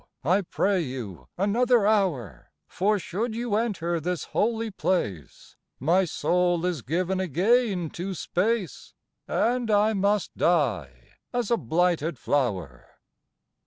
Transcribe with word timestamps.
I 0.23 0.41
pray 0.41 0.81
you 0.81 1.27
another 1.37 1.85
hour, 1.85 2.49
For 2.67 2.97
should 2.97 3.35
you 3.35 3.53
enter 3.55 3.99
this 3.99 4.23
Holy 4.23 4.71
place, 4.71 5.57
My 5.79 6.05
soul 6.05 6.65
is 6.65 6.81
given 6.81 7.19
again 7.19 7.91
to 7.91 8.15
space, 8.15 8.95
And 9.27 9.69
I 9.69 9.93
must 9.93 10.35
die 10.35 11.17
as 11.31 11.51
a 11.51 11.57
blighted 11.57 12.17
flower." 12.17 12.95